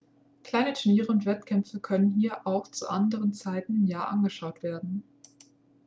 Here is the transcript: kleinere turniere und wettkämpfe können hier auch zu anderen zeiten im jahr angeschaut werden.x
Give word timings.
kleinere 0.43 0.73
turniere 0.73 1.11
und 1.11 1.27
wettkämpfe 1.27 1.79
können 1.79 2.09
hier 2.09 2.47
auch 2.47 2.67
zu 2.67 2.89
anderen 2.89 3.33
zeiten 3.35 3.75
im 3.75 3.85
jahr 3.85 4.07
angeschaut 4.09 4.63
werden.x 4.63 5.29